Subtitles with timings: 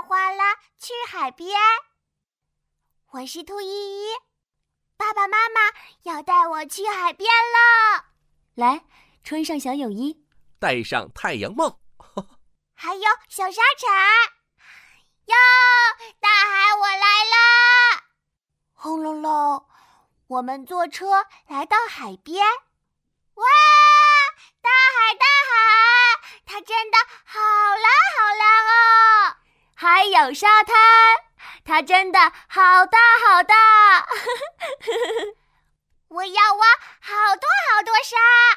[0.00, 1.54] 啦哗啦去海边。
[3.10, 4.08] 我是兔依依，
[4.96, 5.60] 爸爸妈妈
[6.04, 8.06] 要带我去海边了。
[8.54, 8.86] 来，
[9.22, 10.24] 穿上小泳衣，
[10.58, 11.80] 戴上太阳帽，
[12.72, 13.92] 还有小沙铲。
[15.26, 15.36] 哟，
[16.18, 18.04] 大海，我来啦！
[18.72, 19.66] 轰隆隆，
[20.28, 22.42] 我们坐车来到海边。
[23.34, 23.44] 哇，
[24.62, 25.52] 大海，大海，
[26.46, 26.96] 它真的
[27.26, 28.79] 好蓝好蓝哦！
[29.92, 30.76] 还有沙滩，
[31.64, 34.06] 它真的好大好大。
[36.06, 36.66] 我要挖
[37.00, 38.16] 好多好多沙，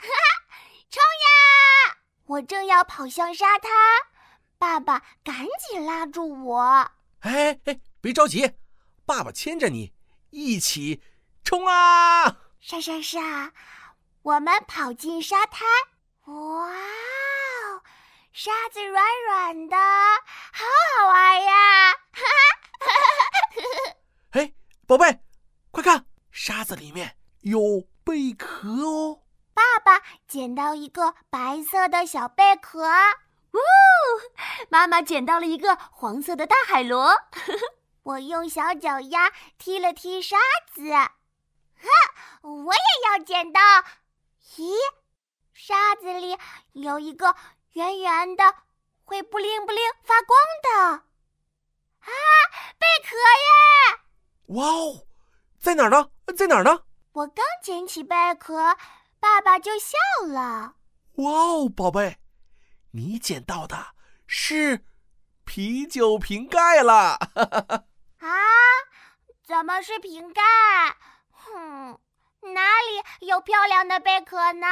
[0.90, 1.96] 冲呀！
[2.26, 3.72] 我正要跑向沙滩，
[4.58, 5.34] 爸爸赶
[5.66, 6.90] 紧拉住我。
[7.20, 8.52] 哎哎，别着急，
[9.06, 9.94] 爸爸牵着你
[10.28, 11.02] 一起
[11.42, 12.36] 冲啊！
[12.60, 13.50] 沙沙沙，
[14.22, 15.66] 我们跑进沙滩。
[16.26, 17.82] 哇哦，
[18.32, 20.64] 沙子软软的，好
[20.96, 21.92] 好玩呀！
[21.92, 22.22] 哈
[22.80, 22.86] 哈哈
[23.54, 23.96] 哈
[24.32, 24.52] 哎，
[24.86, 25.20] 宝贝，
[25.70, 27.16] 快看，沙子里面。
[27.40, 29.22] 有贝壳哦！
[29.54, 32.82] 爸爸捡到一个白色的小贝壳，
[33.52, 33.58] 呜！
[34.68, 37.14] 妈妈捡到了一个黄色的大海螺。
[38.02, 40.36] 我用小脚丫踢了踢沙
[40.74, 41.10] 子，哈！
[42.42, 43.60] 我也要捡到。
[44.56, 44.74] 咦，
[45.54, 46.36] 沙子里
[46.72, 47.34] 有一个
[47.72, 48.54] 圆圆的、
[49.04, 51.04] 会不灵不灵发光的
[52.00, 52.10] 啊，
[52.78, 54.00] 贝壳耶！
[54.54, 55.06] 哇哦，
[55.58, 56.10] 在哪儿呢？
[56.36, 56.82] 在哪儿呢？
[57.12, 58.76] 我刚捡起贝壳，
[59.18, 59.96] 爸爸就笑
[60.28, 60.76] 了。
[61.16, 62.18] 哇哦，宝贝，
[62.92, 63.94] 你捡到的
[64.28, 64.84] 是
[65.44, 67.18] 啤酒瓶盖了！
[68.18, 68.28] 啊，
[69.44, 70.40] 怎么是瓶盖？
[71.30, 71.98] 哼，
[72.54, 74.66] 哪里有漂亮的贝壳呢？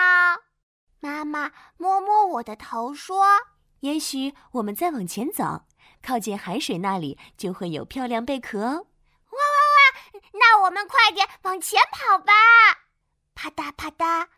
[1.00, 3.26] 妈妈摸摸我的头说
[3.80, 5.64] ：“也许我们再往前走，
[6.00, 8.86] 靠近海水那里就会有漂亮贝壳哦。”
[10.32, 12.32] 那我们快点往前跑吧！
[13.34, 14.28] 啪嗒啪嗒，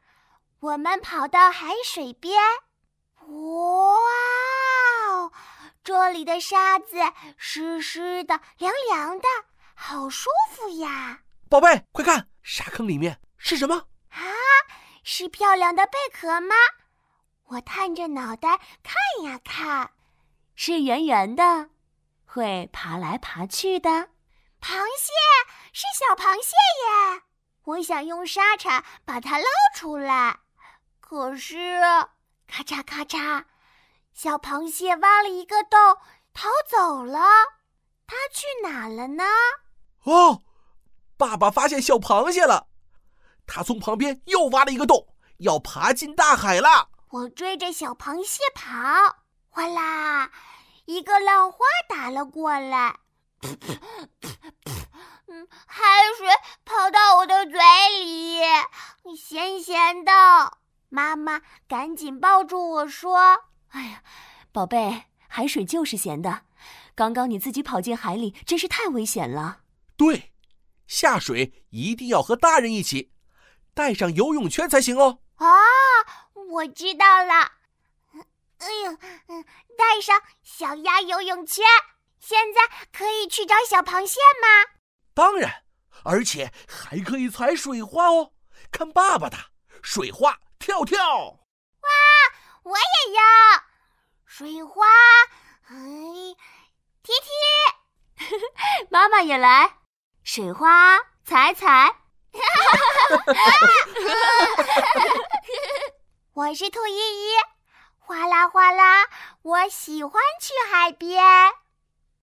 [0.61, 2.41] 我们跑到海水边。
[3.27, 4.01] 哇
[5.11, 5.33] 哦，
[5.83, 6.97] 这里的沙子
[7.37, 9.25] 湿湿的、凉凉的，
[9.75, 11.21] 好舒服呀！
[11.49, 13.87] 宝贝，快看，沙坑里面是什么？
[14.11, 14.21] 啊，
[15.03, 16.55] 是漂亮的贝壳吗？
[17.45, 19.91] 我探着脑袋看呀看，
[20.55, 21.71] 是圆圆的，
[22.25, 24.11] 会爬来爬去的。
[24.65, 25.13] 螃蟹
[25.75, 27.23] 是小螃蟹耶！
[27.65, 29.45] 我想用沙铲把它捞
[29.77, 30.39] 出来，
[31.01, 31.83] 可是
[32.47, 33.45] 咔嚓咔嚓，
[34.15, 35.79] 小螃蟹挖了一个洞
[36.33, 37.21] 逃走了。
[38.07, 39.25] 它去哪了呢？
[40.05, 40.43] 哦，
[41.19, 42.69] 爸爸发现小螃蟹了，
[43.47, 46.89] 它从旁边又挖了一个洞，要爬进大海了。
[47.11, 48.73] 我追着小螃蟹跑，
[49.51, 50.31] 哗啦，
[50.87, 53.01] 一个浪花打了过来。
[55.45, 55.85] 嗯，海
[56.17, 56.27] 水
[56.65, 57.61] 跑到我的嘴
[58.03, 58.41] 里，
[59.17, 60.13] 咸咸的。
[60.89, 63.19] 妈妈赶紧抱住我说
[63.71, 64.03] ：“哎呀，
[64.53, 66.43] 宝贝，海水就是咸的。
[66.95, 69.61] 刚刚你自己跑进海里，真是太危险了。”
[69.97, 70.33] 对，
[70.87, 73.13] 下水一定要和大人一起，
[73.75, 75.19] 带上游泳圈才行哦。
[75.37, 75.49] 啊，
[76.51, 77.35] 我知道了。
[78.59, 78.93] 哎呦，
[79.29, 79.45] 嗯，
[79.77, 81.65] 带上小鸭游泳圈。
[82.21, 82.61] 现在
[82.91, 84.74] 可以去找小螃蟹吗？
[85.15, 85.63] 当然，
[86.05, 88.33] 而且还可以踩水花哦。
[88.73, 89.37] 看爸爸的
[89.83, 90.99] 水花跳跳！
[91.29, 91.39] 哇，
[92.65, 92.83] 我也
[93.15, 93.23] 要
[94.25, 94.83] 水花！
[95.69, 95.75] 哎，
[97.03, 97.29] 踢踢！
[98.91, 99.79] 妈妈也来，
[100.25, 101.95] 水花踩踩！
[106.35, 107.31] 我是兔依依，
[107.99, 109.07] 哗啦哗啦，
[109.43, 111.23] 我喜欢去海边。